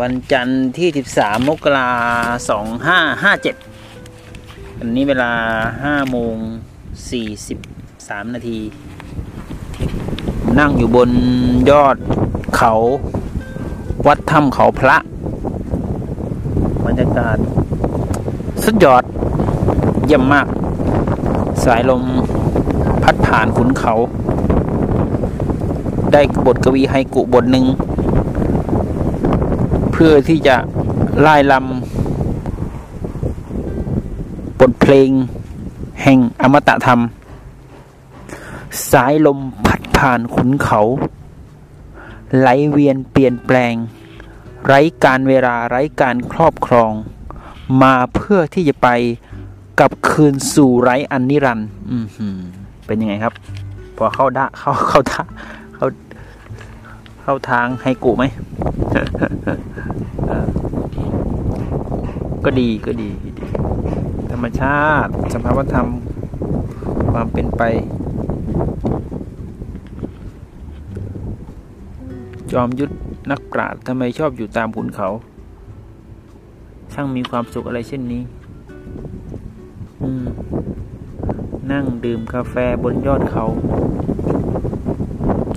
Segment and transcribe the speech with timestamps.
[0.00, 0.88] วันจันทร์ที่
[1.18, 1.90] 13 มกรา
[2.48, 3.56] สองห้าห้าเจ็ด
[4.78, 5.32] อันนี้เวลา
[5.82, 6.36] 5โมง
[7.54, 8.58] 43 นาที
[10.58, 11.10] นั่งอยู่บน
[11.70, 11.96] ยอด
[12.56, 12.72] เขา
[14.06, 14.96] วัดถ้ำเขาพระ
[16.86, 17.36] บรรยากาศ
[18.64, 19.04] สุดยอด
[20.06, 20.46] เยี่ยมมาก
[21.64, 22.02] สายลม
[23.02, 23.92] พัดผ่านขุนเขา
[26.12, 27.66] ได้บทกวีไฮกุบทหนึ่ง
[30.02, 30.56] พื่อที่จะ
[31.20, 35.10] ไล่ลำบทเพลง
[36.02, 37.00] แห่งอมตะธรรม
[38.90, 40.80] สายลมพัดผ่านขุนเขา
[42.38, 43.74] ไหลเวียนเปลี่ยนแปลง
[44.66, 46.92] ไร้การเวลาไร้การครอบครอง
[47.82, 48.88] มาเพื่อที่จะไป
[49.80, 51.68] กับคืนสู่ไร้อันนิรันด์
[52.86, 53.34] เป็นยังไงครับ
[53.96, 55.22] พอเข้าดะเข้าเข้าทา
[55.74, 55.86] เข้า
[57.30, 58.24] เข้าทางไฮกุไหม
[62.44, 63.30] ก็ดีก็ดีดี
[64.32, 65.88] ธรรมชาติ สภาวธรรม
[67.12, 67.62] ความเป็นไป
[72.52, 72.92] จอมยุทธ
[73.30, 75.08] นักปราชญ์ทำไมชอบอยู่ตามขุนเขา
[76.92, 78.22] ช่างมีความสุขอะไรเช่นนี้
[81.72, 83.44] นั่งดื่มกาแฟบนยอดเขา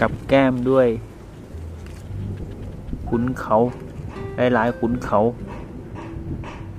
[0.00, 0.88] กับแก้มด้วย
[3.10, 3.56] ขุนเขา
[4.36, 5.20] หลาย ๆ ขุนเขา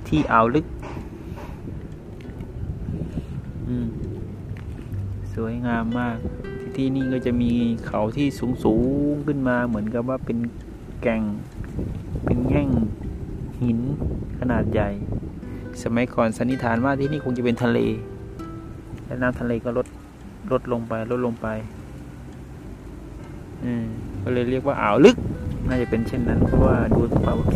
[0.06, 0.66] ที่อ่าวลึก
[5.34, 6.16] สวยงามมาก
[6.60, 7.52] ที่ที่นี่ก็จะมี
[7.86, 8.74] เขาที่สูงสู
[9.12, 10.38] งขึ้นมาเหมือนกับว่าเป็น
[11.02, 11.22] แก่ง
[12.24, 12.68] เป็นแง่ง
[13.62, 13.78] หิน
[14.40, 14.90] ขนาดใหญ่
[15.82, 17.78] สมัยก่อนสันนิษฐานว่าที่นี่คงจะเป็นทะเล
[19.04, 19.86] และน้ำทะเลก็ลด
[20.52, 21.46] ลดลงไปลดลงไป
[23.64, 23.84] อืม
[24.22, 25.16] ก็เลยเรียกว่าอ่าวลึก
[25.68, 27.00] น่าจะเป็นเช่นนั้นเพราะว่าดู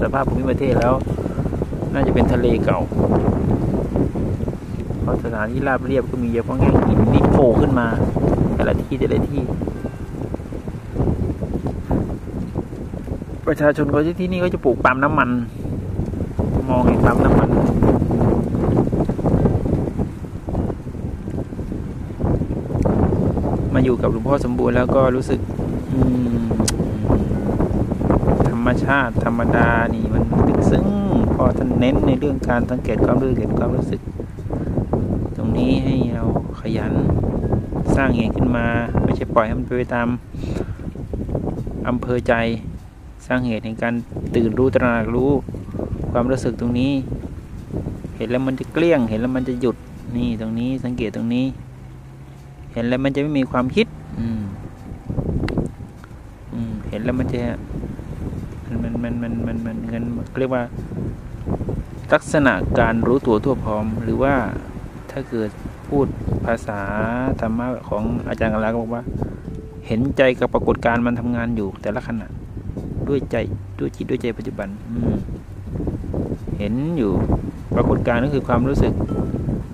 [0.02, 0.94] สภาพภูมิประเทศแล้ว
[1.92, 2.80] น่าจะเป็นทะเลเก่า
[5.00, 7.86] เพราะสถานที่ราบเรียบก็มีเฉพราะแง่งหินที่โผล่ขึ้นมา
[8.54, 9.42] แต่ละที่แต่ละที่
[13.46, 15.30] ประชาชนก็ที่ที่นี่ก็จะปลูกปาล์มน้ำมัน
[16.68, 17.50] มองเห็นปาล์มน้ำมัน
[23.74, 25.40] มาอยู่กับหลวงพ่อสมบูรณ์แล้วก็รู้สึก
[25.92, 25.98] อื
[26.34, 26.35] ม
[28.66, 30.84] มชาติธรรมดานี่มันลึกซึ้ง
[31.34, 34.00] พอท่านเน้นในเรื่องการสังเกตความรู้เห็นความรู้สึก
[35.36, 36.24] ตรงนี้ให้เรา
[36.60, 36.92] ขยัน
[37.96, 38.66] สร้างเหตุขึ้นมา
[39.02, 40.08] ไม่ใช่ปล่อยให้มันไปตาม
[41.88, 42.34] อำเภอใจ
[43.26, 43.94] สร้างเหตุในการ
[44.36, 45.30] ตื่นรู้ตระหนักรู้
[46.12, 46.92] ความรู้สึกตรงนี้
[48.16, 49.76] เห็นแล้วมันจะเกลี้ยง เห็นแล้วมันจะหยุด
[50.16, 51.46] นี่ตรงนี้สังเกตตรงนี้
[52.72, 53.86] เห็นแล้วมันจะไม่มีความคิด
[54.20, 54.42] อืม
[56.52, 57.40] อืมเห็นแล้วมันจะ
[58.68, 60.64] มันมันมันมันมันมันมันเรียกว่า
[62.12, 64.34] ลักษณะการรู้ตัวทั่วพร้อม หรือว่า
[65.10, 65.50] ถ้าเกิด
[65.88, 66.06] พูด
[66.46, 66.80] ภาษา
[67.40, 69.02] ธรรมะของอาจารย์กัลาก็บอกว่า
[69.86, 72.26] เห็นใจกับปรากฏการณ์มันทำงานอยู่แต่ละขณะ
[73.08, 73.36] ด้วยใจ
[73.78, 74.98] ด้วยจิตด้วยใจปัจจุบันอื
[76.58, 77.12] เห็นอยู่
[77.74, 78.92] ปรากฏการณ์ก็คือความรู้สึก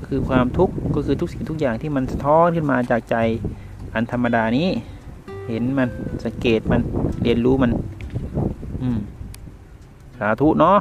[0.06, 3.16] คือความทุกข์ก็คือทุกสิ่งทุกอย่างที่มันสะท้อนขึ้นมาจากใจ
[3.94, 4.68] อันธรรมดานี้
[5.48, 5.88] เห็นมัน
[6.24, 6.80] สังเกตมัน
[7.22, 7.70] เรียนรู้มัน
[8.82, 8.98] อืม
[10.18, 10.78] สาธุเนาะ